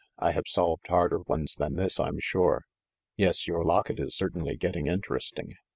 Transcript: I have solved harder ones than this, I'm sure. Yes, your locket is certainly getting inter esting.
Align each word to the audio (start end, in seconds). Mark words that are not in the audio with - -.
I 0.17 0.31
have 0.31 0.47
solved 0.47 0.87
harder 0.87 1.19
ones 1.19 1.53
than 1.53 1.75
this, 1.75 1.99
I'm 1.99 2.17
sure. 2.17 2.63
Yes, 3.17 3.45
your 3.47 3.63
locket 3.63 3.99
is 3.99 4.17
certainly 4.17 4.57
getting 4.57 4.87
inter 4.87 5.19
esting. 5.19 5.51